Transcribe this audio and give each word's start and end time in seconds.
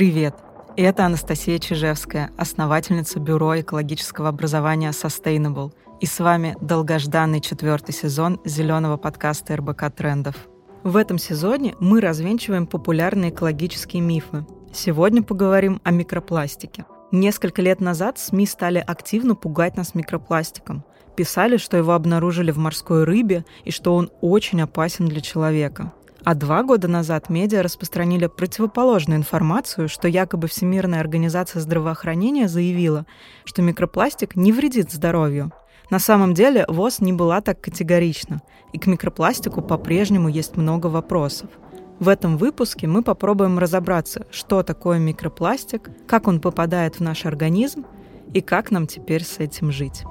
Привет! 0.00 0.34
Это 0.78 1.04
Анастасия 1.04 1.58
Чижевская, 1.58 2.30
основательница 2.38 3.20
Бюро 3.20 3.60
экологического 3.60 4.30
образования 4.30 4.92
Sustainable. 4.92 5.74
И 6.00 6.06
с 6.06 6.20
вами 6.20 6.56
долгожданный 6.62 7.42
четвертый 7.42 7.92
сезон 7.92 8.40
зеленого 8.46 8.96
подкаста 8.96 9.56
РБК 9.56 9.94
Трендов. 9.94 10.36
В 10.84 10.96
этом 10.96 11.18
сезоне 11.18 11.74
мы 11.80 12.00
развенчиваем 12.00 12.66
популярные 12.66 13.30
экологические 13.30 14.00
мифы. 14.00 14.46
Сегодня 14.72 15.22
поговорим 15.22 15.82
о 15.84 15.90
микропластике. 15.90 16.86
Несколько 17.12 17.60
лет 17.60 17.82
назад 17.82 18.18
СМИ 18.18 18.46
стали 18.46 18.78
активно 18.78 19.34
пугать 19.34 19.76
нас 19.76 19.94
микропластиком. 19.94 20.82
Писали, 21.14 21.58
что 21.58 21.76
его 21.76 21.92
обнаружили 21.92 22.52
в 22.52 22.56
морской 22.56 23.04
рыбе 23.04 23.44
и 23.64 23.70
что 23.70 23.94
он 23.94 24.10
очень 24.22 24.62
опасен 24.62 25.08
для 25.08 25.20
человека. 25.20 25.92
А 26.24 26.34
два 26.34 26.62
года 26.62 26.86
назад 26.86 27.30
медиа 27.30 27.62
распространили 27.62 28.26
противоположную 28.26 29.18
информацию, 29.18 29.88
что 29.88 30.06
якобы 30.06 30.48
Всемирная 30.48 31.00
организация 31.00 31.60
здравоохранения 31.60 32.46
заявила, 32.46 33.06
что 33.44 33.62
микропластик 33.62 34.36
не 34.36 34.52
вредит 34.52 34.92
здоровью. 34.92 35.52
На 35.88 35.98
самом 35.98 36.34
деле 36.34 36.66
ВОЗ 36.68 37.00
не 37.00 37.12
была 37.12 37.40
так 37.40 37.60
категорична, 37.60 38.42
и 38.72 38.78
к 38.78 38.86
микропластику 38.86 39.62
по-прежнему 39.62 40.28
есть 40.28 40.56
много 40.56 40.86
вопросов. 40.86 41.50
В 41.98 42.08
этом 42.08 42.36
выпуске 42.36 42.86
мы 42.86 43.02
попробуем 43.02 43.58
разобраться, 43.58 44.26
что 44.30 44.62
такое 44.62 44.98
микропластик, 44.98 45.90
как 46.06 46.28
он 46.28 46.40
попадает 46.40 46.96
в 46.96 47.00
наш 47.00 47.26
организм 47.26 47.84
и 48.32 48.40
как 48.40 48.70
нам 48.70 48.86
теперь 48.86 49.24
с 49.24 49.38
этим 49.38 49.72
жить. 49.72 50.04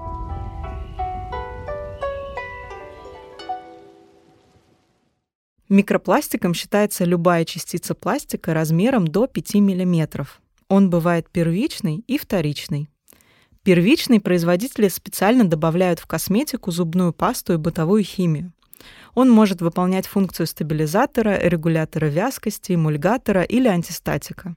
Микропластиком 5.70 6.56
считается 6.56 7.06
любая 7.06 7.46
частица 7.46 7.94
пластика 7.94 8.56
размером 8.56 9.08
до 9.08 9.28
5 9.28 9.54
мм. 9.54 10.28
Он 10.68 10.90
бывает 10.90 11.30
первичный 11.30 12.04
и 12.08 12.18
вторичный. 12.18 12.90
Первичный 13.62 14.20
производители 14.20 14.88
специально 14.88 15.44
добавляют 15.44 16.00
в 16.00 16.08
косметику, 16.08 16.72
зубную 16.72 17.14
пасту 17.14 17.54
и 17.54 17.58
бытовую 17.58 18.04
химию. 18.04 18.52
Он 19.14 19.30
может 19.30 19.62
выполнять 19.62 20.08
функцию 20.08 20.48
стабилизатора, 20.48 21.38
регулятора 21.38 22.08
вязкости, 22.08 22.74
эмульгатора 22.74 23.44
или 23.44 23.68
антистатика. 23.68 24.56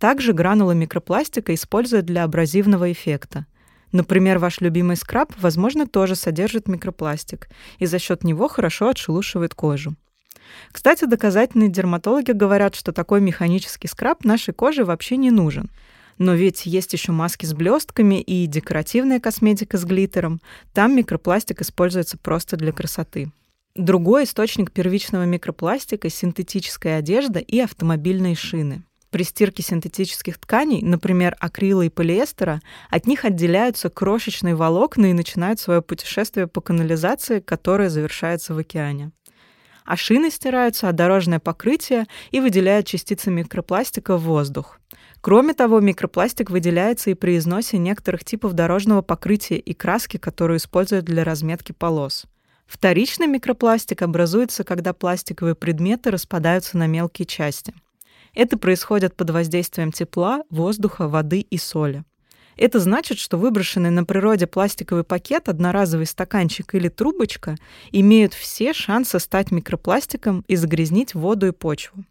Также 0.00 0.32
гранулы 0.32 0.74
микропластика 0.74 1.54
используют 1.54 2.06
для 2.06 2.24
абразивного 2.24 2.90
эффекта. 2.90 3.46
Например, 3.92 4.40
ваш 4.40 4.60
любимый 4.60 4.96
скраб, 4.96 5.32
возможно, 5.38 5.86
тоже 5.86 6.16
содержит 6.16 6.66
микропластик, 6.66 7.48
и 7.78 7.86
за 7.86 8.00
счет 8.00 8.24
него 8.24 8.48
хорошо 8.48 8.88
отшелушивает 8.88 9.54
кожу. 9.54 9.94
Кстати, 10.72 11.04
доказательные 11.04 11.68
дерматологи 11.68 12.32
говорят, 12.32 12.74
что 12.74 12.92
такой 12.92 13.20
механический 13.20 13.88
скраб 13.88 14.24
нашей 14.24 14.54
коже 14.54 14.84
вообще 14.84 15.16
не 15.16 15.30
нужен. 15.30 15.70
Но 16.18 16.34
ведь 16.34 16.66
есть 16.66 16.92
еще 16.92 17.12
маски 17.12 17.46
с 17.46 17.54
блестками 17.54 18.20
и 18.20 18.46
декоративная 18.46 19.20
косметика 19.20 19.78
с 19.78 19.84
глиттером. 19.84 20.40
Там 20.74 20.94
микропластик 20.94 21.62
используется 21.62 22.18
просто 22.18 22.56
для 22.56 22.72
красоты. 22.72 23.32
Другой 23.74 24.24
источник 24.24 24.70
первичного 24.72 25.24
микропластика– 25.24 26.08
синтетическая 26.10 26.98
одежда 26.98 27.38
и 27.38 27.58
автомобильные 27.60 28.34
шины. 28.34 28.82
При 29.10 29.24
стирке 29.24 29.62
синтетических 29.62 30.38
тканей, 30.38 30.82
например, 30.82 31.36
акрила 31.40 31.82
и 31.82 31.88
полиэстера, 31.88 32.60
от 32.90 33.06
них 33.06 33.24
отделяются 33.24 33.88
крошечные 33.88 34.54
волокна 34.54 35.06
и 35.06 35.14
начинают 35.14 35.58
свое 35.58 35.82
путешествие 35.82 36.46
по 36.46 36.60
канализации, 36.60 37.40
которое 37.40 37.90
завершается 37.90 38.54
в 38.54 38.58
океане 38.58 39.10
а 39.90 39.96
шины 39.96 40.30
стираются, 40.30 40.88
а 40.88 40.92
дорожное 40.92 41.40
покрытие 41.40 42.06
и 42.30 42.38
выделяют 42.38 42.86
частицы 42.86 43.28
микропластика 43.28 44.16
в 44.16 44.22
воздух. 44.22 44.78
Кроме 45.20 45.52
того, 45.52 45.80
микропластик 45.80 46.48
выделяется 46.48 47.10
и 47.10 47.14
при 47.14 47.36
износе 47.36 47.76
некоторых 47.76 48.24
типов 48.24 48.52
дорожного 48.52 49.02
покрытия 49.02 49.56
и 49.56 49.74
краски, 49.74 50.16
которую 50.16 50.58
используют 50.58 51.06
для 51.06 51.24
разметки 51.24 51.72
полос. 51.72 52.26
Вторичный 52.68 53.26
микропластик 53.26 54.02
образуется, 54.02 54.62
когда 54.62 54.92
пластиковые 54.92 55.56
предметы 55.56 56.12
распадаются 56.12 56.78
на 56.78 56.86
мелкие 56.86 57.26
части. 57.26 57.74
Это 58.32 58.56
происходит 58.56 59.16
под 59.16 59.30
воздействием 59.30 59.90
тепла, 59.90 60.44
воздуха, 60.50 61.08
воды 61.08 61.40
и 61.40 61.58
соли. 61.58 62.04
Это 62.60 62.78
значит, 62.78 63.18
что 63.18 63.38
выброшенный 63.38 63.88
на 63.88 64.04
природе 64.04 64.46
пластиковый 64.46 65.02
пакет, 65.02 65.48
одноразовый 65.48 66.04
стаканчик 66.04 66.74
или 66.74 66.88
трубочка 66.88 67.56
имеют 67.90 68.34
все 68.34 68.74
шансы 68.74 69.18
стать 69.18 69.50
микропластиком 69.50 70.44
и 70.46 70.56
загрязнить 70.56 71.14
воду 71.14 71.46
и 71.46 71.52
почву. 71.52 72.04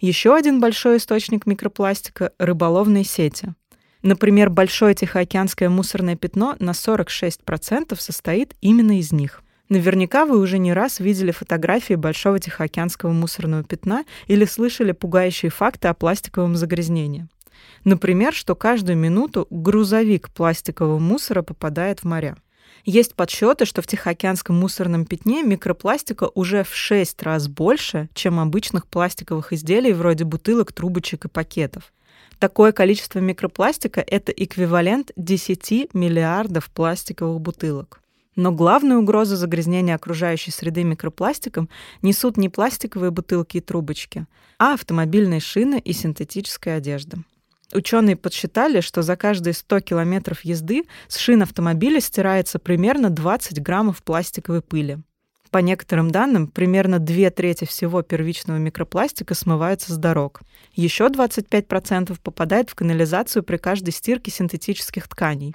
Еще 0.00 0.34
один 0.34 0.58
большой 0.58 0.96
источник 0.96 1.44
микропластика– 1.44 2.32
рыболовные 2.38 3.04
сети. 3.04 3.52
Например, 4.00 4.48
большое 4.48 4.94
тихоокеанское 4.94 5.68
мусорное 5.68 6.16
пятно 6.16 6.56
на 6.60 6.70
46% 6.70 7.94
состоит 8.00 8.54
именно 8.62 8.98
из 8.98 9.12
них. 9.12 9.42
Наверняка 9.68 10.24
вы 10.24 10.38
уже 10.38 10.56
не 10.56 10.72
раз 10.72 10.98
видели 10.98 11.30
фотографии 11.30 11.92
большого 11.92 12.38
тихоокеанского 12.38 13.12
мусорного 13.12 13.64
пятна 13.64 14.06
или 14.28 14.46
слышали 14.46 14.92
пугающие 14.92 15.50
факты 15.50 15.88
о 15.88 15.94
пластиковом 15.94 16.56
загрязнении. 16.56 17.28
Например, 17.84 18.32
что 18.32 18.54
каждую 18.54 18.96
минуту 18.96 19.46
грузовик 19.50 20.30
пластикового 20.30 20.98
мусора 20.98 21.42
попадает 21.42 22.00
в 22.00 22.04
моря. 22.04 22.36
Есть 22.84 23.14
подсчеты, 23.14 23.66
что 23.66 23.82
в 23.82 23.86
Тихоокеанском 23.86 24.58
мусорном 24.58 25.04
пятне 25.04 25.42
микропластика 25.42 26.30
уже 26.34 26.64
в 26.64 26.74
6 26.74 27.22
раз 27.22 27.48
больше, 27.48 28.08
чем 28.14 28.40
обычных 28.40 28.86
пластиковых 28.86 29.52
изделий 29.52 29.92
вроде 29.92 30.24
бутылок, 30.24 30.72
трубочек 30.72 31.26
и 31.26 31.28
пакетов. 31.28 31.92
Такое 32.38 32.72
количество 32.72 33.18
микропластика– 33.18 34.00
это 34.06 34.32
эквивалент 34.32 35.12
10 35.16 35.92
миллиардов 35.92 36.70
пластиковых 36.70 37.40
бутылок. 37.40 38.00
Но 38.34 38.52
главную 38.52 39.00
угрозу 39.00 39.36
загрязнения 39.36 39.94
окружающей 39.94 40.50
среды 40.50 40.82
микропластиком 40.82 41.68
несут 42.00 42.38
не 42.38 42.48
пластиковые 42.48 43.10
бутылки 43.10 43.58
и 43.58 43.60
трубочки, 43.60 44.26
а 44.58 44.72
автомобильные 44.72 45.40
шины 45.40 45.78
и 45.78 45.92
синтетическая 45.92 46.78
одежда. 46.78 47.18
Ученые 47.72 48.16
подсчитали, 48.16 48.80
что 48.80 49.02
за 49.02 49.16
каждые 49.16 49.54
100 49.54 49.80
километров 49.80 50.40
езды 50.44 50.84
с 51.08 51.16
шин 51.16 51.42
автомобиля 51.42 52.00
стирается 52.00 52.58
примерно 52.58 53.10
20 53.10 53.62
граммов 53.62 54.02
пластиковой 54.02 54.60
пыли. 54.60 54.98
По 55.50 55.58
некоторым 55.58 56.10
данным, 56.10 56.46
примерно 56.46 57.00
две 57.00 57.30
трети 57.30 57.64
всего 57.64 58.02
первичного 58.02 58.58
микропластика 58.58 59.34
смывается 59.34 59.92
с 59.92 59.96
дорог. 59.96 60.42
Еще 60.74 61.06
25% 61.06 62.16
попадает 62.22 62.70
в 62.70 62.76
канализацию 62.76 63.42
при 63.42 63.56
каждой 63.56 63.90
стирке 63.90 64.30
синтетических 64.30 65.08
тканей. 65.08 65.54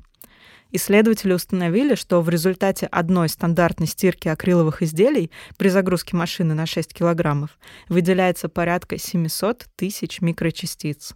Исследователи 0.72 1.32
установили, 1.32 1.96
что 1.96 2.22
в 2.22 2.30
результате 2.30 2.88
одной 2.88 3.30
стандартной 3.30 3.88
стирки 3.88 4.28
акриловых 4.28 4.82
изделий 4.82 5.32
при 5.58 5.70
загрузке 5.70 6.18
машины 6.18 6.54
на 6.54 6.66
6 6.66 6.94
килограммов 6.94 7.58
выделяется 7.88 8.50
порядка 8.50 8.98
700 8.98 9.68
тысяч 9.78 10.20
микрочастиц. 10.20 11.16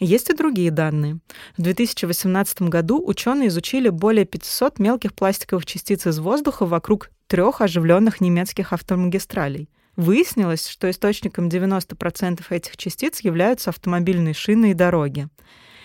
Есть 0.00 0.30
и 0.30 0.34
другие 0.34 0.70
данные. 0.70 1.18
В 1.58 1.62
2018 1.62 2.62
году 2.62 3.04
ученые 3.06 3.48
изучили 3.48 3.90
более 3.90 4.24
500 4.24 4.78
мелких 4.78 5.12
пластиковых 5.12 5.66
частиц 5.66 6.06
из 6.06 6.18
воздуха 6.18 6.64
вокруг 6.64 7.10
трех 7.26 7.60
оживленных 7.60 8.22
немецких 8.22 8.72
автомагистралей. 8.72 9.68
Выяснилось, 9.96 10.66
что 10.66 10.88
источником 10.88 11.48
90% 11.48 12.40
этих 12.48 12.78
частиц 12.78 13.20
являются 13.20 13.68
автомобильные 13.68 14.32
шины 14.32 14.70
и 14.70 14.74
дороги. 14.74 15.28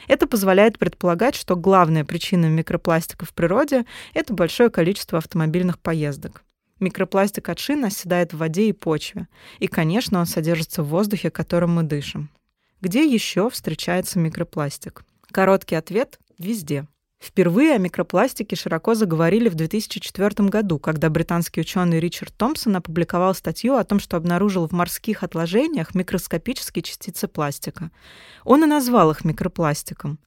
Это 0.08 0.28
позволяет 0.28 0.80
предполагать, 0.80 1.36
что 1.36 1.58
главная 1.58 2.06
причина 2.06 2.46
микропластика 2.46 3.26
в 3.26 3.34
природе— 3.34 3.86
это 4.14 4.34
большое 4.34 4.70
количество 4.70 5.18
автомобильных 5.18 5.78
поездок. 5.78 6.44
Микропластик 6.80 7.50
от 7.50 7.60
шин 7.60 7.84
оседает 7.84 8.34
в 8.34 8.38
воде 8.38 8.70
и 8.70 8.74
почве. 8.74 9.28
И, 9.60 9.68
конечно, 9.68 10.20
он 10.20 10.26
содержится 10.26 10.84
в 10.84 10.88
воздухе, 10.88 11.32
которым 11.32 11.74
мы 11.76 11.84
дышим. 11.84 12.30
Где 12.86 13.04
еще 13.04 13.50
встречается 13.50 14.20
микропластик? 14.20 15.06
Короткий 15.32 15.74
ответ– 15.74 16.20
везде. 16.38 16.86
Впервые 17.20 17.74
о 17.74 17.78
микропластике 17.80 18.56
широко 18.56 18.94
заговорили 18.94 19.50
в 19.50 19.56
2004 19.56 20.48
году, 20.50 20.78
когда 20.78 21.10
британский 21.10 21.62
ученый 21.62 22.00
Ричард 22.00 22.36
Томпсон 22.38 22.76
опубликовал 22.76 23.34
статью 23.34 23.74
о 23.74 23.84
том, 23.84 24.00
что 24.00 24.18
обнаружил 24.18 24.68
в 24.68 24.72
морских 24.72 25.24
отложениях 25.24 25.96
микроскопические 25.96 26.84
частицы 26.84 27.28
пластика. 27.28 27.90
Он 28.44 28.64
и 28.64 28.68
назвал 28.68 29.10
их 29.10 29.26
микропластиком. 29.26 30.20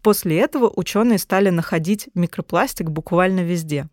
После 0.00 0.38
этого 0.38 0.72
ученые 0.72 1.18
стали 1.18 1.50
находить 1.50 2.10
микропластик 2.14 2.90
буквально 2.90 3.40
везде. 3.40 3.88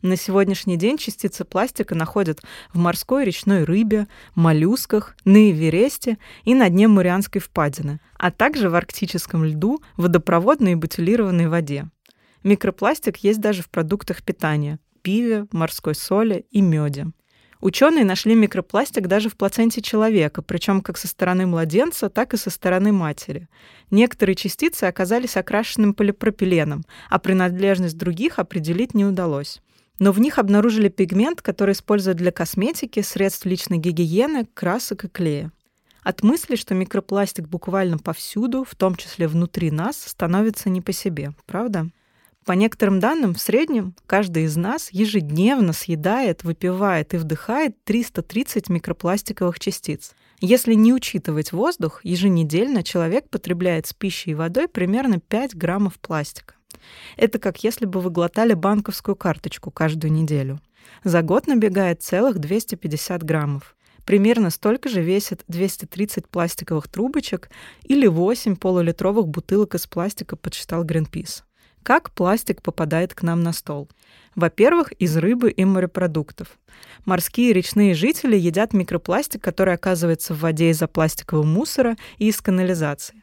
На 0.00 0.14
сегодняшний 0.14 0.76
день 0.76 0.96
частицы 0.96 1.44
пластика 1.44 1.96
находят 1.96 2.40
в 2.72 2.78
морской 2.78 3.24
речной 3.24 3.64
рыбе, 3.64 4.06
моллюсках, 4.36 5.16
на 5.24 5.50
Эвересте 5.50 6.18
и 6.44 6.54
на 6.54 6.68
дне 6.70 6.86
Марианской 6.86 7.40
впадины, 7.40 7.98
а 8.16 8.30
также 8.30 8.70
в 8.70 8.76
арктическом 8.76 9.44
льду, 9.44 9.80
водопроводной 9.96 10.72
и 10.72 10.76
бутилированной 10.76 11.48
воде. 11.48 11.88
Микропластик 12.44 13.16
есть 13.18 13.40
даже 13.40 13.62
в 13.62 13.70
продуктах 13.70 14.22
питания– 14.22 14.78
пиве, 15.02 15.46
морской 15.50 15.96
соли 15.96 16.46
и 16.52 16.60
меде. 16.60 17.06
Ученые 17.60 18.04
нашли 18.04 18.36
микропластик 18.36 19.08
даже 19.08 19.28
в 19.28 19.36
плаценте 19.36 19.82
человека, 19.82 20.42
причем 20.42 20.80
как 20.80 20.96
со 20.96 21.08
стороны 21.08 21.44
младенца, 21.44 22.08
так 22.08 22.34
и 22.34 22.36
со 22.36 22.50
стороны 22.50 22.92
матери. 22.92 23.48
Некоторые 23.90 24.36
частицы 24.36 24.84
оказались 24.84 25.36
окрашенным 25.36 25.92
полипропиленом, 25.92 26.84
а 27.10 27.18
принадлежность 27.18 27.98
других 27.98 28.38
определить 28.38 28.94
не 28.94 29.04
удалось. 29.04 29.60
Но 29.98 30.12
в 30.12 30.20
них 30.20 30.38
обнаружили 30.38 30.88
пигмент, 30.88 31.42
который 31.42 31.72
используют 31.72 32.18
для 32.18 32.30
косметики, 32.30 33.00
средств 33.00 33.44
личной 33.46 33.78
гигиены, 33.78 34.46
красок 34.54 35.04
и 35.04 35.08
клея. 35.08 35.52
От 36.02 36.22
мысли, 36.22 36.56
что 36.56 36.74
микропластик 36.74 37.48
буквально 37.48 37.98
повсюду, 37.98 38.64
в 38.64 38.74
том 38.74 38.94
числе 38.94 39.26
внутри 39.26 39.70
нас, 39.70 40.00
становится 40.02 40.70
не 40.70 40.80
по 40.80 40.92
себе, 40.92 41.32
правда? 41.46 41.90
По 42.46 42.52
некоторым 42.52 42.98
данным, 42.98 43.34
в 43.34 43.40
среднем 43.40 43.94
каждый 44.06 44.44
из 44.44 44.56
нас 44.56 44.88
ежедневно 44.90 45.74
съедает, 45.74 46.44
выпивает 46.44 47.12
и 47.12 47.18
вдыхает 47.18 47.76
330 47.84 48.70
микропластиковых 48.70 49.60
частиц. 49.60 50.12
Если 50.40 50.72
не 50.74 50.94
учитывать 50.94 51.52
воздух, 51.52 52.00
еженедельно 52.04 52.82
человек 52.82 53.28
потребляет 53.28 53.86
с 53.86 53.92
пищей 53.92 54.30
и 54.30 54.34
водой 54.34 54.68
примерно 54.68 55.20
5 55.20 55.56
граммов 55.56 55.98
пластика. 55.98 56.54
Это 57.16 57.38
как 57.38 57.64
если 57.64 57.84
бы 57.84 58.00
вы 58.00 58.10
глотали 58.10 58.54
банковскую 58.54 59.16
карточку 59.16 59.70
каждую 59.70 60.12
неделю. 60.12 60.60
За 61.04 61.22
год 61.22 61.46
набегает 61.46 62.02
целых 62.02 62.38
250 62.38 63.22
граммов. 63.22 63.76
Примерно 64.04 64.50
столько 64.50 64.88
же 64.88 65.02
весит 65.02 65.44
230 65.48 66.28
пластиковых 66.28 66.88
трубочек 66.88 67.50
или 67.82 68.06
8 68.06 68.56
полулитровых 68.56 69.28
бутылок 69.28 69.74
из 69.74 69.86
пластика, 69.86 70.34
подсчитал 70.34 70.84
Greenpeace. 70.84 71.42
Как 71.82 72.10
пластик 72.12 72.62
попадает 72.62 73.14
к 73.14 73.22
нам 73.22 73.42
на 73.42 73.52
стол? 73.52 73.88
Во-первых, 74.34 74.92
из 74.92 75.16
рыбы 75.16 75.50
и 75.50 75.64
морепродуктов. 75.64 76.58
Морские 77.04 77.50
и 77.50 77.52
речные 77.52 77.94
жители 77.94 78.36
едят 78.36 78.72
микропластик, 78.72 79.42
который 79.42 79.74
оказывается 79.74 80.34
в 80.34 80.40
воде 80.40 80.70
из-за 80.70 80.86
пластикового 80.86 81.44
мусора 81.44 81.96
и 82.18 82.28
из 82.28 82.40
канализации. 82.40 83.22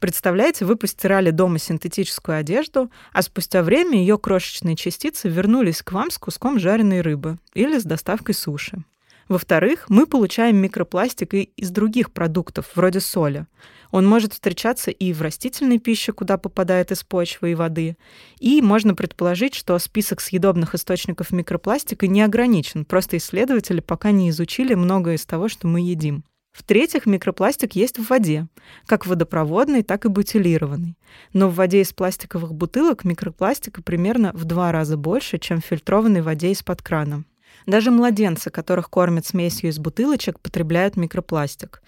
Представляете, 0.00 0.64
вы 0.64 0.76
постирали 0.76 1.30
дома 1.30 1.58
синтетическую 1.58 2.38
одежду, 2.38 2.90
а 3.12 3.20
спустя 3.20 3.62
время 3.62 3.98
ее 3.98 4.16
крошечные 4.16 4.74
частицы 4.74 5.28
вернулись 5.28 5.82
к 5.82 5.92
вам 5.92 6.10
с 6.10 6.16
куском 6.16 6.58
жареной 6.58 7.02
рыбы 7.02 7.38
или 7.52 7.78
с 7.78 7.84
доставкой 7.84 8.34
суши. 8.34 8.82
Во-вторых, 9.28 9.84
мы 9.88 10.06
получаем 10.06 10.56
микропластик 10.56 11.34
и 11.34 11.42
из 11.54 11.70
других 11.70 12.12
продуктов, 12.12 12.70
вроде 12.74 12.98
соли. 12.98 13.46
Он 13.90 14.06
может 14.06 14.32
встречаться 14.32 14.90
и 14.90 15.12
в 15.12 15.20
растительной 15.20 15.78
пище, 15.78 16.12
куда 16.12 16.38
попадает 16.38 16.90
из 16.92 17.04
почвы 17.04 17.52
и 17.52 17.54
воды. 17.54 17.96
И 18.38 18.62
можно 18.62 18.94
предположить, 18.94 19.54
что 19.54 19.78
список 19.78 20.20
съедобных 20.22 20.74
источников 20.74 21.30
микропластика 21.30 22.06
не 22.06 22.22
ограничен, 22.22 22.84
просто 22.84 23.18
исследователи 23.18 23.80
пока 23.80 24.12
не 24.12 24.30
изучили 24.30 24.74
многое 24.74 25.16
из 25.16 25.26
того, 25.26 25.48
что 25.48 25.68
мы 25.68 25.80
едим. 25.80 26.24
В-третьих, 26.52 27.06
микропластик 27.06 27.74
есть 27.74 27.98
в 27.98 28.08
воде, 28.10 28.48
как 28.86 29.06
водопроводный, 29.06 29.82
так 29.82 30.04
и 30.04 30.08
бутилированный. 30.08 30.96
Но 31.32 31.48
в 31.48 31.54
воде 31.54 31.80
из 31.80 31.92
пластиковых 31.92 32.54
бутылок 32.54 33.04
микропластика 33.04 33.82
примерно 33.82 34.32
в 34.34 34.44
два 34.44 34.72
раза 34.72 34.96
больше, 34.96 35.38
чем 35.38 35.60
в 35.60 35.64
фильтрованной 35.64 36.22
воде 36.22 36.50
из-под 36.50 36.82
крана. 36.82 37.24
Даже 37.66 37.90
младенцы, 37.90 38.50
которых 38.50 38.90
кормят 38.90 39.26
смесью 39.26 39.70
из 39.70 39.78
бутылочек, 39.78 40.40
потребляют 40.40 40.96
микропластик. 40.96 41.82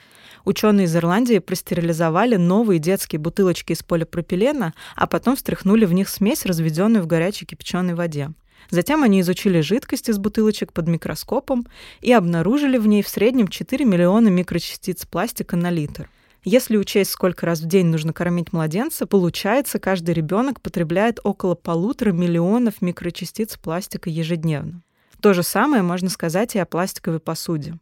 Ученые 0.45 0.87
из 0.87 0.95
Ирландии 0.95 1.39
простерилизовали 1.39 2.37
новые 2.37 2.79
детские 2.79 3.19
бутылочки 3.19 3.73
из 3.73 3.83
полипропилена, 3.83 4.75
а 4.95 5.07
потом 5.07 5.37
встряхнули 5.37 5.85
в 5.85 5.93
них 5.93 6.09
смесь, 6.09 6.45
разведенную 6.45 7.03
в 7.03 7.07
горячей 7.07 7.47
кипяченой 7.47 7.95
воде. 7.95 8.31
Затем 8.71 9.03
они 9.03 9.21
изучили 9.21 9.61
жидкость 9.61 10.09
из 10.09 10.19
бутылочек 10.19 10.73
под 10.73 10.89
микроскопом 10.89 11.67
и 12.01 12.13
обнаружили 12.13 12.79
в 12.79 12.87
ней 12.87 13.03
в 13.03 13.09
среднем 13.09 13.49
4 13.49 13.85
миллиона 13.85 14.29
микрочастиц 14.29 15.05
пластика 15.07 15.57
на 15.57 15.71
литр. 15.71 16.09
Если 16.45 16.77
учесть, 16.77 17.13
сколько 17.13 17.47
раз 17.47 17.61
в 17.61 17.67
день 17.67 17.87
нужно 17.87 18.13
кормить 18.13 18.53
младенца, 18.53 19.07
получается, 19.07 19.79
каждый 19.79 20.13
ребенок 20.13 20.61
потребляет 20.61 21.21
около 21.23 21.55
полутора 21.55 22.11
миллионов 22.11 22.83
микрочастиц 22.83 23.57
пластика 23.57 24.11
ежедневно. 24.11 24.83
То 25.21 25.35
же 25.35 25.45
самое 25.45 25.85
можно 25.85 26.11
сказать 26.11 26.57
и 26.57 26.59
о 26.59 26.67
пластиковой 26.67 27.21
посуде. 27.21 27.79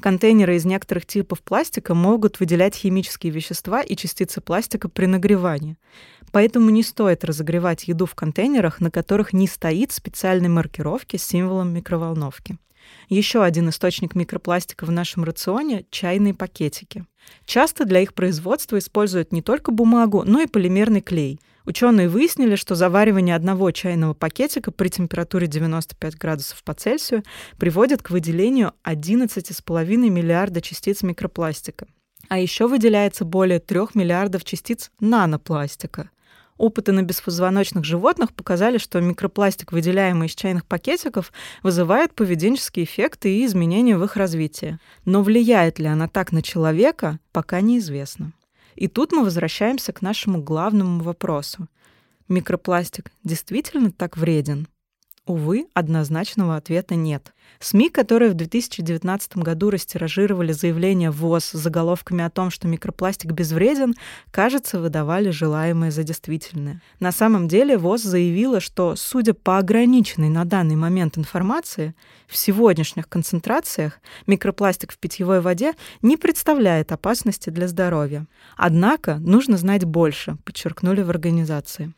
Контейнеры 0.00 0.56
из 0.56 0.64
некоторых 0.64 1.06
типов 1.06 1.42
пластика 1.42 1.94
могут 1.94 2.40
выделять 2.40 2.76
химические 2.76 3.32
вещества 3.32 3.82
и 3.82 3.96
частицы 3.96 4.40
пластика 4.40 4.88
при 4.88 5.06
нагревании. 5.06 5.76
Поэтому 6.30 6.70
не 6.70 6.82
стоит 6.82 7.24
разогревать 7.24 7.88
еду 7.88 8.06
в 8.06 8.14
контейнерах, 8.14 8.80
на 8.80 8.90
которых 8.90 9.32
не 9.32 9.48
стоит 9.48 9.92
специальной 9.92 10.48
маркировки 10.48 11.16
с 11.16 11.24
символом 11.24 11.72
микроволновки. 11.72 12.58
Еще 13.08 13.42
один 13.42 13.68
источник 13.70 14.14
микропластика 14.14 14.84
в 14.84 14.90
нашем 14.90 15.24
рационе— 15.24 15.84
чайные 15.90 16.34
пакетики. 16.34 17.04
Часто 17.44 17.84
для 17.84 18.00
их 18.00 18.14
производства 18.14 18.78
используют 18.78 19.32
не 19.32 19.42
только 19.42 19.72
бумагу, 19.72 20.24
но 20.24 20.40
и 20.40 20.46
полимерный 20.46 21.00
клей. 21.00 21.40
Ученые 21.68 22.08
выяснили, 22.08 22.56
что 22.56 22.74
заваривание 22.74 23.36
одного 23.36 23.70
чайного 23.72 24.14
пакетика 24.14 24.72
при 24.72 24.88
температуре 24.88 25.46
95 25.48 26.16
градусов 26.16 26.64
по 26.64 26.72
Цельсию 26.72 27.24
приводит 27.58 28.02
к 28.02 28.08
выделению 28.08 28.72
11,5 28.84 29.84
миллиарда 30.08 30.62
частиц 30.62 31.02
микропластика. 31.02 31.86
А 32.30 32.38
еще 32.38 32.68
выделяется 32.68 33.26
более 33.26 33.60
3 33.60 33.80
миллиардов 33.92 34.44
частиц 34.44 34.90
нанопластика. 34.98 36.08
Опыты 36.56 36.92
на 36.92 37.02
беспозвоночных 37.02 37.84
животных 37.84 38.32
показали, 38.32 38.78
что 38.78 39.02
микропластик, 39.02 39.70
выделяемый 39.70 40.28
из 40.28 40.34
чайных 40.34 40.64
пакетиков, 40.64 41.34
вызывает 41.62 42.14
поведенческие 42.14 42.86
эффекты 42.86 43.36
и 43.36 43.44
изменения 43.44 43.98
в 43.98 44.04
их 44.04 44.16
развитии. 44.16 44.78
Но 45.04 45.22
влияет 45.22 45.78
ли 45.78 45.84
она 45.84 46.08
так 46.08 46.32
на 46.32 46.40
человека, 46.40 47.18
пока 47.30 47.60
неизвестно. 47.60 48.32
И 48.78 48.86
тут 48.86 49.10
мы 49.10 49.24
возвращаемся 49.24 49.92
к 49.92 50.02
нашему 50.02 50.40
главному 50.40 51.02
вопросу. 51.02 51.66
Микропластик 52.28 53.10
действительно 53.24 53.90
так 53.90 54.16
вреден? 54.16 54.68
Увы, 55.28 55.66
однозначного 55.74 56.56
ответа 56.56 56.94
нет. 56.94 57.34
СМИ, 57.60 57.90
которые 57.90 58.30
в 58.30 58.34
2019 58.34 59.36
году 59.36 59.68
растиражировали 59.68 60.52
заявление 60.52 61.10
ВОЗ 61.10 61.44
с 61.44 61.52
заголовками 61.52 62.24
о 62.24 62.30
том, 62.30 62.50
что 62.50 62.66
микропластик 62.66 63.32
безвреден, 63.32 63.94
кажется, 64.30 64.80
выдавали 64.80 65.28
желаемое 65.28 65.90
за 65.90 66.02
действительное. 66.02 66.80
На 66.98 67.12
самом 67.12 67.46
деле 67.46 67.76
ВОЗ 67.76 68.04
заявила, 68.04 68.60
что, 68.60 68.96
судя 68.96 69.34
по 69.34 69.58
ограниченной 69.58 70.30
на 70.30 70.46
данный 70.46 70.76
момент 70.76 71.18
информации, 71.18 71.94
в 72.26 72.34
сегодняшних 72.34 73.06
концентрациях 73.06 74.00
микропластик 74.26 74.92
в 74.92 74.98
питьевой 74.98 75.42
воде 75.42 75.74
не 76.00 76.16
представляет 76.16 76.90
опасности 76.90 77.50
для 77.50 77.68
здоровья. 77.68 78.26
Однако 78.56 79.16
нужно 79.16 79.58
знать 79.58 79.84
больше, 79.84 80.38
подчеркнули 80.46 81.02
в 81.02 81.10
организации. 81.10 81.92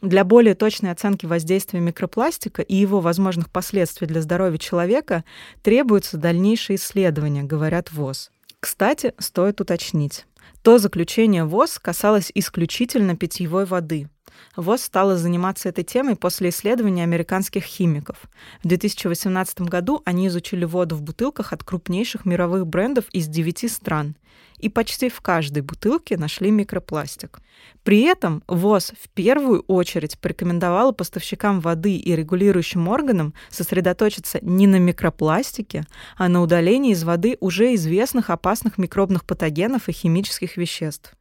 Для 0.00 0.24
более 0.24 0.54
точной 0.54 0.90
оценки 0.90 1.24
воздействия 1.24 1.80
микропластика 1.80 2.62
и 2.62 2.74
его 2.74 3.00
возможных 3.00 3.50
последствий 3.50 4.06
для 4.06 4.20
здоровья 4.20 4.58
человека 4.58 5.24
требуются 5.62 6.18
дальнейшие 6.18 6.76
исследования, 6.76 7.42
говорят 7.42 7.90
ВОЗ. 7.92 8.30
Кстати, 8.60 9.14
стоит 9.18 9.60
уточнить. 9.60 10.26
То 10.62 10.78
заключение 10.78 11.44
ВОЗ 11.44 11.78
касалось 11.78 12.30
исключительно 12.34 13.16
питьевой 13.16 13.64
воды. 13.64 14.08
ВОЗ 14.56 14.82
стала 14.82 15.16
заниматься 15.16 15.68
этой 15.68 15.84
темой 15.84 16.16
после 16.16 16.50
исследования 16.50 17.02
американских 17.02 17.64
химиков. 17.64 18.16
В 18.62 18.68
2018 18.68 19.62
году 19.62 20.02
они 20.04 20.28
изучили 20.28 20.64
воду 20.64 20.96
в 20.96 21.02
бутылках 21.02 21.52
от 21.52 21.64
крупнейших 21.64 22.24
мировых 22.24 22.66
брендов 22.66 23.06
из 23.10 23.26
9 23.28 23.70
стран. 23.70 24.16
И 24.58 24.68
почти 24.68 25.08
в 25.08 25.20
каждой 25.20 25.62
бутылке 25.62 26.16
нашли 26.16 26.50
микропластик. 26.50 27.40
При 27.82 28.02
этом 28.02 28.42
ВОЗ 28.46 28.92
в 28.98 29.08
первую 29.10 29.60
очередь 29.66 30.18
порекомендовала 30.18 30.92
поставщикам 30.92 31.60
воды 31.60 31.96
и 31.96 32.16
регулирующим 32.16 32.88
органам 32.88 33.34
сосредоточиться 33.50 34.38
не 34.42 34.66
на 34.66 34.78
микропластике, 34.78 35.86
а 36.16 36.28
на 36.28 36.40
удалении 36.40 36.92
из 36.92 37.04
воды 37.04 37.36
уже 37.40 37.74
известных 37.74 38.30
опасных 38.30 38.78
микробных 38.78 39.24
патогенов 39.24 39.88
и 39.88 39.92
химических 39.92 40.56
веществ. 40.56 41.14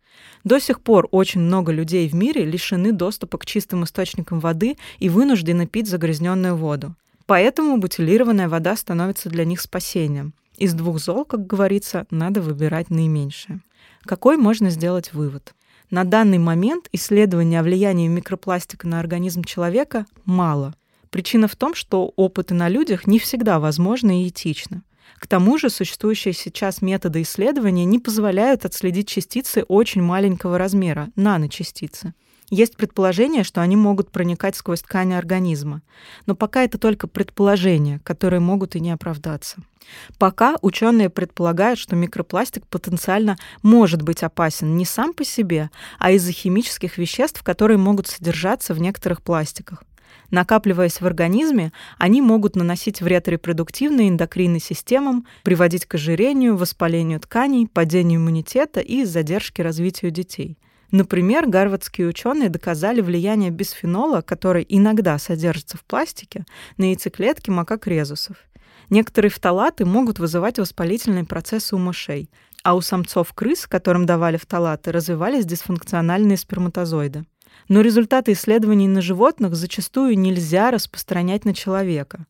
До 0.43 0.59
сих 0.59 0.81
пор 0.81 1.07
очень 1.11 1.41
много 1.41 1.71
людей 1.71 2.07
в 2.07 2.15
мире 2.15 2.45
лишены 2.45 2.91
доступа 2.91 3.37
к 3.37 3.45
чистым 3.45 3.83
источникам 3.83 4.39
воды 4.39 4.77
и 4.99 5.09
вынуждены 5.09 5.67
пить 5.67 5.87
загрязненную 5.87 6.55
воду. 6.55 6.95
Поэтому 7.25 7.77
бутилированная 7.77 8.49
вода 8.49 8.75
становится 8.75 9.29
для 9.29 9.45
них 9.45 9.61
спасением. 9.61 10.33
Из 10.57 10.73
двух 10.73 10.99
зол, 10.99 11.25
как 11.25 11.47
говорится, 11.47 12.05
надо 12.11 12.41
выбирать 12.41 12.89
наименьшее. 12.89 13.61
Какой 14.03 14.37
можно 14.37 14.69
сделать 14.69 15.13
вывод? 15.13 15.53
На 15.89 16.03
данный 16.03 16.37
момент 16.37 16.89
исследования 16.91 17.59
о 17.59 17.63
влиянии 17.63 18.07
микропластика 18.07 18.87
на 18.87 18.99
организм 18.99 19.43
человека 19.43 20.05
мало. 20.25 20.75
Причина 21.09 21.47
в 21.47 21.55
том, 21.55 21.75
что 21.75 22.11
опыты 22.15 22.53
на 22.53 22.67
людях 22.67 23.07
не 23.07 23.19
всегда 23.19 23.59
возможны 23.59 24.23
и 24.23 24.29
этичны. 24.29 24.81
К 25.19 25.27
тому 25.27 25.57
же 25.57 25.69
существующие 25.69 26.33
сейчас 26.33 26.81
методы 26.81 27.21
исследования 27.21 27.85
не 27.85 27.99
позволяют 27.99 28.65
отследить 28.65 29.07
частицы 29.07 29.63
очень 29.63 30.01
маленького 30.01 30.57
размера, 30.57 31.09
наночастицы. 31.15 32.13
Есть 32.49 32.77
предположение, 32.77 33.43
что 33.43 33.61
они 33.61 33.75
могут 33.75 34.11
проникать 34.11 34.55
сквозь 34.55 34.81
ткани 34.81 35.13
организма. 35.13 35.81
Но 36.27 36.35
пока 36.35 36.63
это 36.63 36.77
только 36.77 37.07
предположения, 37.07 37.99
которые 38.03 38.41
могут 38.41 38.75
и 38.75 38.79
не 38.79 38.91
оправдаться. 38.91 39.63
Пока 40.19 40.57
ученые 40.61 41.09
предполагают, 41.09 41.79
что 41.79 41.95
микропластик 41.95 42.67
потенциально 42.67 43.37
может 43.63 44.03
быть 44.03 44.21
опасен 44.23 44.77
не 44.77 44.85
сам 44.85 45.13
по 45.13 45.25
себе, 45.25 45.71
а 45.97 46.11
из-за 46.11 46.31
химических 46.31 46.99
веществ, 46.99 47.41
которые 47.41 47.77
могут 47.77 48.07
содержаться 48.07 48.73
в 48.73 48.79
некоторых 48.79 49.23
пластиках. 49.23 49.83
Накапливаясь 50.33 50.99
в 50.99 51.05
организме, 51.05 51.71
они 51.99 52.19
могут 52.19 52.55
наносить 52.55 53.03
вред 53.03 53.27
репродуктивной 53.27 54.07
и 54.07 54.09
эндокринной 54.09 54.59
системам, 54.59 55.27
приводить 55.43 55.85
к 55.85 55.93
ожирению, 55.93 56.57
воспалению 56.57 57.19
тканей, 57.19 57.67
падению 57.67 58.19
иммунитета 58.19 58.79
и 58.79 59.03
задержке 59.03 59.61
развития 59.61 60.09
детей. 60.09 60.57
Например, 60.89 61.45
гарвардские 61.47 62.07
ученые 62.07 62.49
доказали 62.49 63.01
влияние 63.01 63.51
бисфенола, 63.51 64.21
который 64.21 64.65
иногда 64.67 65.19
содержится 65.19 65.77
в 65.77 65.83
пластике, 65.85 66.45
на 66.77 66.85
яйцеклетки 66.85 67.51
макак 67.51 67.85
резусов. 67.85 68.37
Некоторые 68.89 69.29
фталаты 69.29 69.85
могут 69.85 70.17
вызывать 70.17 70.57
воспалительные 70.57 71.25
процессы 71.25 71.75
у 71.75 71.77
мышей, 71.77 72.31
а 72.63 72.73
у 72.73 72.81
самцов 72.81 73.31
крыс, 73.33 73.67
которым 73.67 74.07
давали 74.07 74.37
фталаты, 74.37 74.91
развивались 74.91 75.45
дисфункциональные 75.45 76.37
сперматозоиды. 76.37 77.25
Но 77.67 77.81
результаты 77.81 78.33
исследований 78.33 78.87
на 78.87 79.01
животных 79.01 79.55
зачастую 79.55 80.17
нельзя 80.17 80.71
распространять 80.71 81.45
на 81.45 81.53
человека. 81.53 82.25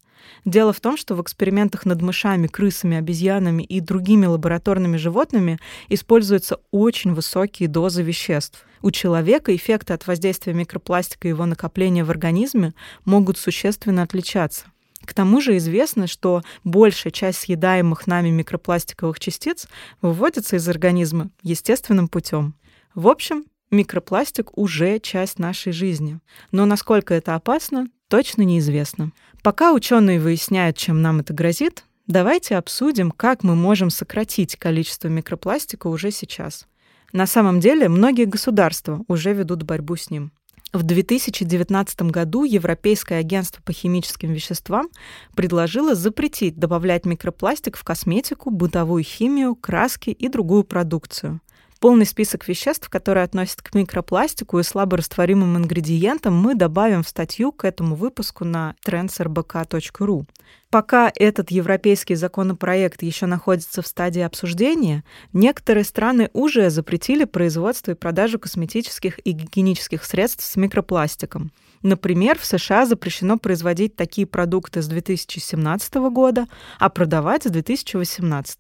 Дело 0.46 0.74
в 0.74 0.80
том, 0.80 0.98
что 0.98 1.15
в 1.15 1.22
экспериментах 1.22 1.86
над 1.86 2.01
мышами, 2.01 2.48
крысами, 2.48 2.98
обезьянами 2.98 3.63
и 3.63 3.80
другими 3.80 4.25
лабораторными 4.25 4.98
животными 4.98 5.60
используются 5.89 6.60
очень 6.72 7.13
высокие 7.13 7.70
дозы 7.70 8.03
веществ. 8.03 8.65
У 8.82 8.92
человека 8.92 9.56
эффекты 9.56 9.94
от 9.94 10.06
воздействия 10.08 10.53
микропластика 10.53 11.27
и 11.27 11.32
его 11.32 11.46
накопления 11.46 12.03
в 12.03 12.10
организме 12.10 12.74
могут 13.06 13.38
существенно 13.38 14.03
отличаться. 14.03 14.65
К 15.06 15.13
тому 15.13 15.42
же 15.42 15.58
известно, 15.58 16.08
что 16.08 16.44
большая 16.63 17.12
часть 17.12 17.39
съедаемых 17.39 18.08
нами 18.08 18.30
микропластиковых 18.30 19.20
частиц 19.20 19.68
выводится 20.01 20.56
из 20.56 20.68
организма 20.68 21.30
естественным 21.42 22.08
путем. 22.08 22.56
В 22.96 23.08
общем, 23.08 23.46
микропластик 23.74 24.58
уже 24.58 25.00
часть 25.00 25.39
нашей 25.39 25.74
жизни. 25.74 26.20
Но 26.51 26.65
насколько 26.65 27.13
это 27.13 27.36
опасно, 27.36 27.88
точно 28.08 28.44
неизвестно. 28.44 29.12
Пока 29.42 29.74
ученые 29.74 30.20
выясняют, 30.20 30.77
чем 30.77 31.01
нам 31.01 31.20
это 31.20 31.34
грозит, 31.34 31.84
давайте 32.08 32.56
обсудим, 32.56 33.12
как 33.12 33.44
мы 33.44 33.56
можем 33.56 33.89
сократить 33.89 34.56
количество 34.56 35.10
микропластика 35.10 35.88
уже 35.88 36.12
сейчас. 36.12 36.68
На 37.12 37.27
самом 37.27 37.60
деле, 37.60 37.89
многие 37.89 38.25
государства 38.25 39.03
уже 39.08 39.34
ведут 39.34 39.63
борьбу 39.63 39.96
с 39.96 40.10
ним. 40.10 40.32
В 40.72 40.82
2019 40.82 42.01
году 42.03 42.46
Европейское 42.46 43.20
агентство 43.20 43.62
по 43.62 43.74
химическим 43.74 44.34
веществам 44.34 44.89
предложило 45.36 45.94
запретить 45.94 46.58
добавлять 46.58 47.06
микропластик 47.06 47.77
в 47.77 47.84
косметику, 47.84 48.50
бытовую 48.50 49.03
химию, 49.03 49.56
краски 49.56 50.10
и 50.10 50.27
другую 50.30 50.63
продукцию– 50.63 51.42
Полный 51.84 52.06
список 52.06 52.48
веществ, 52.48 52.88
которые 52.88 53.25
относят 53.25 53.62
к 53.62 53.75
микропластику 53.75 54.58
и 54.58 54.63
слаборастворимым 54.63 55.58
ингредиентам, 55.58 56.34
мы 56.34 56.56
добавим 56.56 57.04
в 57.04 57.10
статью 57.10 57.52
к 57.52 57.66
этому 57.66 57.96
выпуску 57.98 58.46
на 58.46 58.75
trendsrbk.ru. 58.88 60.25
Пока 60.70 61.12
этот 61.13 61.52
европейский 61.52 62.16
законопроект 62.16 63.04
еще 63.04 63.25
находится 63.25 63.82
в 63.82 63.88
стадии 63.88 64.22
обсуждения, 64.22 65.04
некоторые 65.34 65.84
страны 65.84 66.30
уже 66.32 66.70
запретили 66.70 67.25
производство 67.25 67.92
и 67.92 67.96
продажу 67.96 68.40
косметических 68.40 69.20
и 69.20 69.34
гигиенических 69.34 70.06
средств 70.06 70.46
с 70.46 70.56
микропластиком. 70.56 71.52
Например, 71.84 72.40
в 72.40 72.46
США 72.46 72.86
запрещено 72.86 73.38
производить 73.38 73.98
такие 73.98 74.25
продукты 74.25 74.82
с 74.82 74.88
2017 74.88 75.96
года, 76.12 76.48
а 76.80 76.88
продавать 76.88 77.44
с 77.44 77.50
2018. 77.50 78.60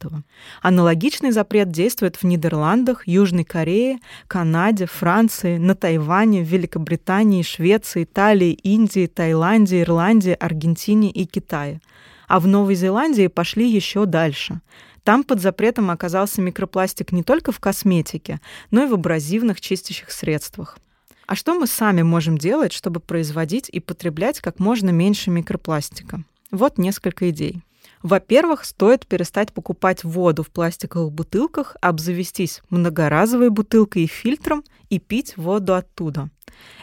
Аналогичный 0.61 1.31
запрет 1.31 1.71
действует 1.71 2.17
в 2.17 2.23
Нидерландах, 2.23 3.07
Южной 3.07 3.45
Корее, 3.45 3.99
Канаде, 4.27 4.87
Франции, 4.87 5.57
на 5.57 5.73
Тайване, 5.73 6.43
Великобритании, 6.43 7.43
Швеции, 7.43 8.03
Италии, 8.03 8.51
Индии, 8.51 9.07
Таиланде, 9.07 9.81
Ирландии, 9.81 10.35
Аргентине 10.37 11.09
и 11.09 11.25
Китае. 11.25 11.79
А 12.27 12.41
в 12.41 12.47
Новой 12.47 12.75
Зеландии 12.75 13.27
пошли 13.27 13.69
еще 13.69 14.05
дальше. 14.05 14.59
Там 15.05 15.23
под 15.23 15.39
запретом 15.39 15.91
оказался 15.91 16.41
микропластик 16.41 17.13
не 17.13 17.23
только 17.23 17.53
в 17.53 17.59
косметике, 17.61 18.41
но 18.69 18.83
и 18.83 18.87
в 18.87 18.93
абразивных 18.93 19.61
чистящих 19.61 20.11
средствах. 20.11 20.77
А 21.25 21.35
что 21.35 21.57
мы 21.57 21.67
сами 21.67 22.01
можем 22.01 22.37
делать, 22.37 22.73
чтобы 22.73 22.99
производить 22.99 23.69
и 23.69 23.79
потреблять 23.79 24.39
как 24.39 24.59
можно 24.59 24.89
меньше 24.89 25.29
микропластика? 25.29 26.23
Вот 26.51 26.77
несколько 26.77 27.29
идей. 27.29 27.61
Во-первых, 28.01 28.65
стоит 28.65 29.07
перестать 29.07 29.53
покупать 29.53 30.03
воду 30.03 30.43
в 30.43 30.49
пластиковых 30.49 31.13
бутылках, 31.13 31.77
обзавестись 31.81 32.61
многоразовой 32.69 33.49
бутылкой 33.49 34.03
и 34.03 34.07
фильтром 34.07 34.63
и 34.89 34.99
пить 34.99 35.37
воду 35.37 35.73
оттуда. 35.73 36.29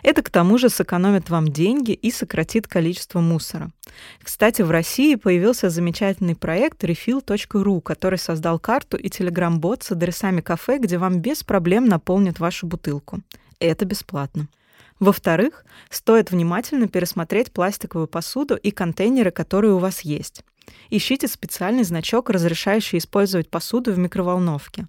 Это 0.02 0.22
к 0.22 0.30
тому 0.30 0.58
же 0.58 0.68
сэкономит 0.68 1.30
вам 1.30 1.48
деньги 1.48 1.92
и 1.92 2.10
сократит 2.10 2.66
количество 2.66 3.20
мусора. 3.20 3.70
Кстати, 4.22 4.62
в 4.62 4.70
России 4.70 5.14
появился 5.14 5.68
замечательный 5.68 6.34
проект 6.34 6.82
refill.ru, 6.84 7.80
который 7.82 8.18
создал 8.18 8.58
карту 8.58 8.96
и 8.96 9.08
телеграм-бот 9.08 9.82
с 9.82 9.92
адресами 9.92 10.40
кафе, 10.40 10.78
где 10.78 10.98
вам 10.98 11.20
без 11.20 11.44
проблем 11.44 11.86
наполнят 11.86 12.40
вашу 12.40 12.66
бутылку 12.66 13.20
это 13.60 13.84
бесплатно. 13.84 14.48
Во-вторых, 14.98 15.64
стоит 15.88 16.30
внимательно 16.30 16.88
пересмотреть 16.88 17.52
пластиковую 17.52 18.06
посуду 18.06 18.56
и 18.56 18.70
контейнеры, 18.70 19.30
которые 19.30 19.72
у 19.72 19.78
вас 19.78 20.00
есть. 20.00 20.44
Ищите 20.90 21.28
специальный 21.28 21.84
значок, 21.84 22.30
разрешающий 22.30 22.98
использовать 22.98 23.48
посуду 23.48 23.92
в 23.92 23.98
микроволновке. 23.98 24.86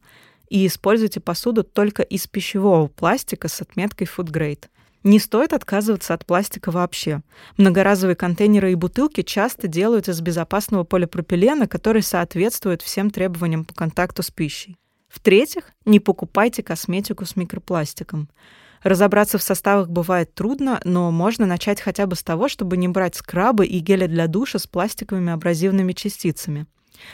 И 0.49 0.67
используйте 0.67 1.21
посуду 1.21 1.63
только 1.63 2.03
из 2.03 2.27
пищевого 2.27 2.87
пластика 2.87 3.47
с 3.47 3.61
отметкой 3.61 4.07
Food 4.07 4.31
Grade. 4.31 4.65
Не 5.03 5.17
стоит 5.17 5.53
отказываться 5.53 6.13
от 6.13 6.25
пластика 6.25 6.69
вообще. 6.71 7.21
Многоразовые 7.57 8.15
контейнеры 8.15 8.71
и 8.73 8.75
бутылки 8.75 9.23
часто 9.23 9.67
делают 9.67 10.09
из 10.09 10.21
безопасного 10.21 10.83
полипропилена, 10.83 11.67
который 11.67 12.03
соответствует 12.03 12.81
всем 12.81 13.09
требованиям 13.09 13.65
по 13.65 13.73
контакту 13.73 14.21
с 14.21 14.29
пищей. 14.29 14.77
В-третьих, 15.07 15.71
не 15.85 15.99
покупайте 15.99 16.61
косметику 16.61 17.25
с 17.25 17.35
микропластиком. 17.35 18.29
Разобраться 18.83 19.37
в 19.37 19.43
составах 19.43 19.89
бывает 19.89 20.33
трудно, 20.33 20.81
но 20.83 21.11
можно 21.11 21.45
начать 21.45 21.79
хотя 21.79 22.07
бы 22.07 22.15
с 22.15 22.23
того, 22.23 22.47
чтобы 22.47 22.77
не 22.77 22.87
брать 22.87 23.15
скрабы 23.15 23.65
и 23.65 23.79
гели 23.79 24.07
для 24.07 24.27
душа 24.27 24.57
с 24.57 24.65
пластиковыми 24.65 25.31
абразивными 25.31 25.93
частицами. 25.93 26.65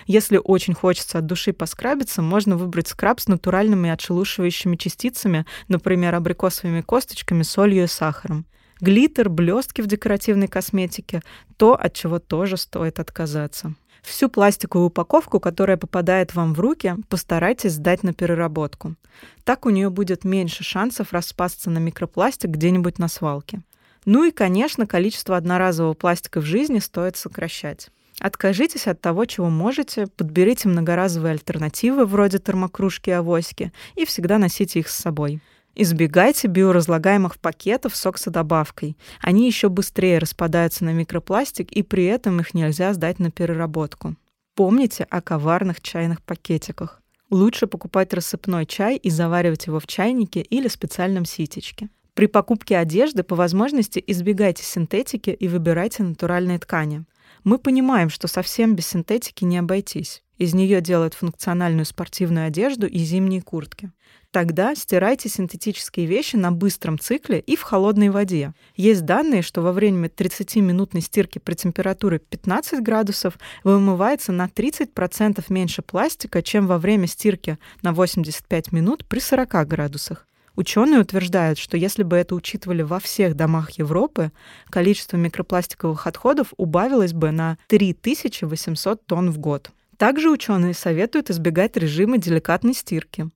Если 0.06 0.40
очень 0.42 0.74
хочется 0.74 1.20
от 1.20 1.26
души 1.26 1.54
поскрабиться, 1.54 2.22
можно 2.22 2.58
выбрать 2.58 2.88
скраб 2.88 3.20
с 3.20 3.28
натуральными 3.28 3.90
отшелушивающими 3.90 4.76
частицами, 4.76 5.46
например, 5.68 6.16
абрикосовыми 6.16 6.82
косточками, 6.82 7.44
солью 7.44 7.84
и 7.84 7.88
сахаром. 7.88 8.46
Глиттер, 8.80 9.30
блестки 9.30 9.82
в 9.82 9.88
декоративной 9.88 10.48
косметике— 10.48 11.22
то, 11.58 11.74
от 11.74 11.94
чего 11.94 12.20
тоже 12.20 12.58
стоит 12.58 13.00
отказаться. 13.00 13.74
Всю 14.02 14.30
пластиковую 14.30 14.88
упаковку, 14.88 15.40
которая 15.40 15.78
попадает 15.78 16.36
вам 16.36 16.54
в 16.54 16.60
руки, 16.60 16.96
постарайтесь 17.10 17.74
сдать 17.74 18.04
на 18.04 18.14
переработку. 18.14 18.96
Так 19.44 19.66
у 19.66 19.70
нее 19.70 19.90
будет 19.90 20.24
меньше 20.24 20.64
шансов 20.64 21.14
распасться 21.14 21.70
на 21.70 21.80
микропластик 21.80 22.52
где-нибудь 22.52 23.00
на 23.00 23.08
свалке. 23.08 23.62
Ну 24.06 24.24
и, 24.24 24.32
конечно, 24.32 24.88
количество 24.88 25.36
одноразового 25.36 25.94
пластика 25.94 26.40
в 26.40 26.46
жизни 26.46 26.80
стоит 26.80 27.18
сокращать. 27.18 27.90
Откажитесь 28.20 28.88
от 28.88 29.00
того, 29.00 29.26
чего 29.26 29.50
можете, 29.50 30.08
подберите 30.08 30.68
многоразовые 30.68 31.34
альтернативы 31.34 32.06
вроде 32.06 32.40
термокружки 32.40 33.10
и 33.10 33.14
авоськи 33.14 33.72
и 33.96 34.06
всегда 34.06 34.40
носите 34.40 34.80
их 34.80 34.90
с 34.90 34.96
собой. 34.96 35.42
Избегайте 35.80 36.48
биоразлагаемых 36.48 37.38
пакетов 37.38 37.96
с 37.96 38.04
оксодобавкой. 38.04 38.98
Они 39.22 39.46
еще 39.46 39.70
быстрее 39.70 40.18
распадаются 40.18 40.84
на 40.84 40.92
микропластик, 40.92 41.72
и 41.72 41.84
при 41.84 42.06
этом 42.06 42.40
их 42.40 42.56
нельзя 42.56 42.92
сдать 42.96 43.20
на 43.20 43.30
переработку. 43.30 44.16
Помните 44.56 45.06
о 45.08 45.22
коварных 45.22 45.82
чайных 45.82 46.24
пакетиках. 46.24 47.00
Лучше 47.30 47.68
покупать 47.68 48.12
рассыпной 48.16 48.66
чай 48.66 48.96
и 48.96 49.12
заваривать 49.12 49.68
его 49.68 49.80
в 49.80 49.86
чайнике 49.86 50.42
или 50.42 50.68
специальном 50.68 51.26
ситечке. 51.26 51.90
При 52.16 52.26
покупке 52.26 52.76
одежды 52.76 53.22
по 53.22 53.36
возможности 53.36 54.04
избегайте 54.08 54.64
синтетики 54.64 55.30
и 55.30 55.48
выбирайте 55.48 56.02
натуральные 56.02 56.58
ткани. 56.58 57.06
Мы 57.44 57.60
понимаем, 57.60 58.10
что 58.10 58.28
совсем 58.28 58.74
без 58.74 58.88
синтетики 58.88 59.44
не 59.44 59.60
обойтись. 59.60 60.24
Из 60.38 60.54
нее 60.54 60.82
делают 60.82 61.16
функциональную 61.16 61.86
спортивную 61.86 62.48
одежду 62.48 62.86
и 62.88 63.00
зимние 63.00 63.42
куртки. 63.42 63.92
Тогда 64.32 64.76
стирайте 64.76 65.30
синтетические 65.30 66.06
вещи 66.06 66.36
на 66.36 66.52
быстром 66.52 67.00
цикле 67.00 67.40
и 67.40 67.56
в 67.56 67.64
холодной 67.64 68.10
воде. 68.10 68.54
Есть 68.76 69.06
данные, 69.06 69.42
что 69.42 69.62
во 69.62 69.72
время 69.72 70.10
30-минутной 70.10 71.02
стирки 71.02 71.40
при 71.40 71.56
температуре 71.56 72.20
15 72.20 72.84
градусов 72.84 73.40
вымывается 73.64 74.32
на 74.32 74.46
30% 74.46 75.44
меньше 75.50 75.82
пластика, 75.82 76.44
чем 76.44 76.68
во 76.68 76.78
время 76.78 77.08
стирки 77.08 77.58
на 77.82 77.94
85 77.94 78.72
минут 78.72 79.06
при 79.08 79.20
40 79.20 79.68
градусах. 79.68 80.28
Ученые 80.56 81.02
утверждают, 81.02 81.60
что 81.60 81.78
если 81.78 82.02
бы 82.02 82.16
это 82.16 82.34
учитывали 82.34 82.82
во 82.82 83.00
всех 83.00 83.36
домах 83.36 83.72
Европы, 83.72 84.32
количество 84.70 85.16
микропластиковых 85.16 86.08
отходов 86.08 86.54
убавилось 86.58 87.14
бы 87.14 87.32
на 87.32 87.58
3800 87.68 89.06
тонн 89.06 89.30
в 89.32 89.38
год. 89.38 89.72
Также 89.98 90.30
ученые 90.30 90.74
советуют 90.74 91.30
избегать 91.32 91.76
режима 91.76 92.18
деликатной 92.18 92.74
стирки. 92.74 93.30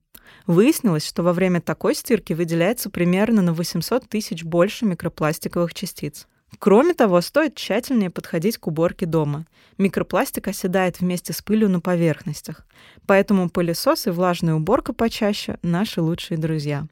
Выяснилось, 0.46 1.06
что 1.06 1.22
во 1.22 1.32
время 1.32 1.60
такой 1.60 1.94
стирки 1.94 2.32
выделяется 2.32 2.88
примерно 2.88 3.42
на 3.42 3.52
800 3.52 4.08
тысяч 4.08 4.44
больше 4.44 4.86
микропластиковых 4.86 5.74
частиц. 5.74 6.26
Кроме 6.58 6.94
того, 6.94 7.20
стоит 7.20 7.54
тщательнее 7.56 8.10
подходить 8.10 8.58
к 8.58 8.66
уборке 8.66 9.06
дома. 9.06 9.46
Микропластик 9.78 10.48
оседает 10.48 11.00
вместе 11.00 11.32
с 11.32 11.42
пылью 11.42 11.68
на 11.68 11.80
поверхностях, 11.80 12.66
поэтому 13.06 13.48
пылесос 13.48 14.06
и 14.06 14.10
влажная 14.10 14.54
уборка 14.54 14.92
почаще— 14.92 15.58
наши 15.62 16.00
лучшие 16.00 16.38
друзья. 16.38 16.86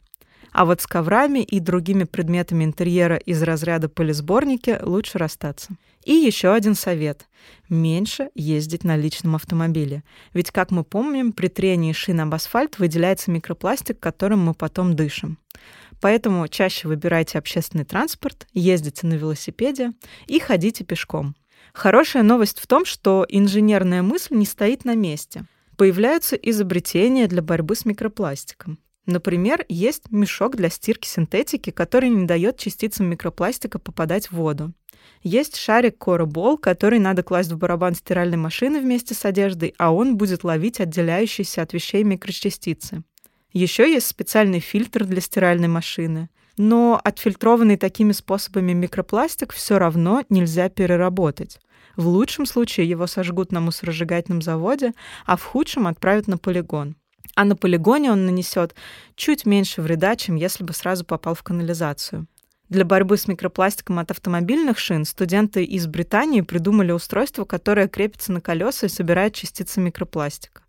А 0.52 0.64
вот 0.64 0.80
с 0.80 0.87
коврами 0.87 1.40
и 1.40 1.61
другими 1.61 2.04
предметами 2.04 2.64
интерьера 2.64 3.16
из 3.16 3.42
разряда 3.42 3.88
пылесборники 3.88 4.78
лучше 4.83 5.19
расстаться. 5.19 5.76
И 6.04 6.12
еще 6.12 6.52
один 6.52 6.75
совет. 6.75 7.26
Меньше 7.69 8.30
ездить 8.35 8.85
на 8.85 8.97
личном 8.97 9.37
автомобиле. 9.37 10.02
Ведь, 10.33 10.50
как 10.50 10.71
мы 10.71 10.83
помним, 10.83 11.33
при 11.33 11.49
трении 11.49 11.92
шин 11.92 12.21
об 12.21 12.35
асфальт 12.35 12.78
выделяется 12.78 13.30
микропластик, 13.30 14.00
которым 14.00 14.40
мы 14.40 14.54
потом 14.54 14.97
дышим. 14.97 15.38
Поэтому 16.00 16.49
чаще 16.49 16.88
выбирайте 16.88 17.38
общественный 17.38 17.85
транспорт, 17.85 18.47
ездите 18.54 19.07
на 19.07 19.14
велосипеде 19.14 19.92
и 20.26 20.40
ходите 20.40 20.83
пешком. 20.83 21.37
Хорошая 21.75 22.23
новость 22.23 22.59
в 22.59 22.66
том, 22.66 22.85
что 22.85 23.26
инженерная 23.28 24.02
мысль 24.02 24.35
не 24.35 24.47
стоит 24.47 24.85
на 24.85 24.97
месте. 24.97 25.45
Появляются 25.76 26.37
изобретения 26.37 27.26
для 27.26 27.42
борьбы 27.42 27.76
с 27.76 27.85
микропластиком. 27.85 28.78
Например, 29.11 29.64
есть 29.69 30.12
мешок 30.12 30.55
для 30.55 30.71
стирки 30.71 31.09
синтетики, 31.09 31.71
который 31.71 32.11
не 32.11 32.26
дает 32.26 32.59
частицам 32.59 33.07
микропластика 33.07 33.81
попадать 33.81 34.29
в 34.29 34.35
воду. 34.35 34.73
Есть 35.25 35.57
шарик 35.57 35.99
Коробол, 35.99 36.57
который 36.57 37.00
надо 37.00 37.25
класть 37.25 37.50
в 37.50 37.59
барабан 37.59 37.97
стиральной 37.97 38.37
машины 38.37 38.81
вместе 38.81 39.14
с 39.14 39.25
одеждой, 39.25 39.75
а 39.79 39.93
он 39.93 40.17
будет 40.17 40.45
ловить 40.45 40.79
отделяющиеся 40.79 41.62
от 41.62 41.73
вещей 41.73 42.05
микрочастицы. 42.05 43.02
Еще 43.52 43.93
есть 43.93 44.07
специальный 44.07 44.61
фильтр 44.61 45.05
для 45.05 45.21
стиральной 45.21 45.67
машины. 45.67 46.31
Но 46.57 47.00
отфильтрованный 47.02 47.79
такими 47.79 48.12
способами 48.12 48.75
микропластик 48.75 49.52
все 49.52 49.79
равно 49.79 50.23
нельзя 50.29 50.69
переработать. 50.69 51.59
В 51.97 52.07
лучшем 52.07 52.47
случае 52.47 52.88
его 52.88 53.09
сожгут 53.09 53.50
на 53.50 53.61
мусоросжигательном 53.61 54.40
заводе, 54.40 54.93
а 55.26 55.37
в 55.37 55.43
худшем 55.43 55.88
отправят 55.88 56.29
на 56.29 56.38
полигон. 56.38 56.95
А 57.35 57.45
на 57.45 57.57
полигоне 57.57 58.11
он 58.12 58.27
нанесет 58.27 58.75
чуть 59.15 59.47
меньше 59.47 59.83
вреда, 59.83 60.17
чем 60.17 60.37
если 60.37 60.65
бы 60.65 60.73
сразу 60.73 61.05
попал 61.05 61.35
в 61.35 61.43
канализацию. 61.43 62.27
Для 62.69 62.85
борьбы 62.85 63.17
с 63.17 63.27
микропластиком 63.27 63.99
от 63.99 64.12
автомобильных 64.12 64.79
шин 64.79 65.05
студенты 65.05 65.65
из 65.65 65.89
Британии 65.89 66.41
придумали 66.41 66.93
устройство, 66.93 67.45
которое 67.45 67.89
крепится 67.89 68.33
на 68.33 68.41
колеса 68.41 68.87
и 68.87 68.91
собирает 68.91 69.35
частицы 69.35 69.81
микропластика. 69.81 70.62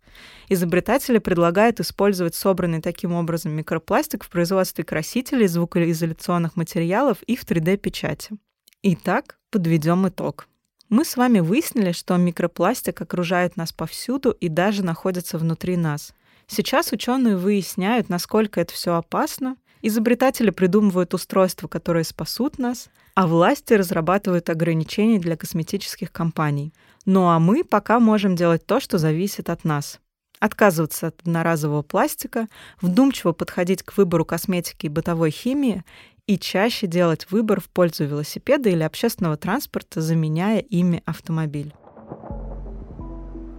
Изобретатели 0.48 1.18
предлагают 1.18 1.78
использовать 1.78 2.34
собранный 2.34 2.80
таким 2.80 3.12
образом 3.12 3.52
микропластик 3.52 4.24
в 4.24 4.30
производстве 4.30 4.84
красителей, 4.84 5.46
звукоизоляционных 5.46 6.56
материалов 6.56 7.22
и 7.22 7.36
в 7.36 7.44
3D-печати. 7.44 8.36
Итак, 8.82 9.38
подведем 9.50 10.08
итог. 10.08 10.48
Мы 10.88 11.04
с 11.04 11.16
вами 11.16 11.38
выяснили, 11.40 11.92
что 11.92 12.16
микропластик 12.16 13.00
окружает 13.00 13.56
нас 13.56 13.72
повсюду 13.72 14.32
и 14.32 14.48
даже 14.48 14.84
находится 14.84 15.38
внутри 15.38 15.76
нас. 15.76 16.12
Сейчас 16.54 16.92
ученые 16.92 17.38
выясняют, 17.38 18.10
насколько 18.10 18.60
это 18.60 18.74
все 18.74 18.96
опасно. 18.96 19.56
Изобретатели 19.80 20.50
придумывают 20.50 21.14
устройства, 21.14 21.66
которые 21.66 22.04
спасут 22.04 22.58
нас, 22.58 22.90
а 23.14 23.26
власти 23.26 23.72
разрабатывают 23.72 24.50
ограничения 24.50 25.18
для 25.18 25.38
косметических 25.38 26.12
компаний. 26.12 26.74
Ну 27.06 27.26
а 27.28 27.38
мы 27.38 27.64
пока 27.64 27.98
можем 28.00 28.36
делать 28.36 28.66
то, 28.66 28.80
что 28.80 28.98
зависит 28.98 29.48
от 29.48 29.64
нас. 29.64 29.98
Отказываться 30.40 31.06
от 31.06 31.22
одноразового 31.22 31.80
пластика, 31.80 32.48
вдумчиво 32.82 33.32
подходить 33.32 33.82
к 33.82 33.96
выбору 33.96 34.26
косметики 34.26 34.84
и 34.84 34.90
бытовой 34.90 35.30
химии 35.30 35.84
и 36.26 36.36
чаще 36.36 36.86
делать 36.86 37.30
выбор 37.30 37.62
в 37.62 37.70
пользу 37.70 38.04
велосипеда 38.04 38.68
или 38.68 38.82
общественного 38.82 39.38
транспорта, 39.38 40.02
заменяя 40.02 40.58
ими 40.58 41.02
автомобиль. 41.06 41.72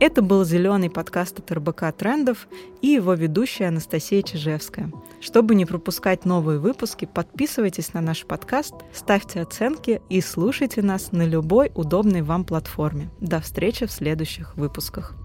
Это 0.03 0.21
был 0.21 0.43
зеленый 0.43 0.89
подкаст 0.89 1.39
от 1.39 1.49
РБК 1.49 1.93
Трендов 1.97 2.49
и 2.81 2.87
его 2.87 3.13
ведущая 3.13 3.69
Анастасия 3.69 4.21
Чижевская. 4.21 4.91
Чтобы 5.21 5.55
не 5.55 5.65
пропускать 5.65 6.25
новые 6.25 6.59
выпуски, 6.59 7.05
подписывайтесь 7.05 7.93
на 7.93 8.01
наш 8.01 8.25
подкаст, 8.25 8.73
ставьте 8.93 9.39
оценки 9.39 10.01
и 10.09 10.19
слушайте 10.19 10.81
нас 10.81 11.13
на 11.13 11.25
любой 11.25 11.71
удобной 11.73 12.21
вам 12.21 12.43
платформе. 12.43 13.11
До 13.21 13.39
встречи 13.39 13.85
в 13.85 13.93
следующих 13.93 14.57
выпусках. 14.57 15.15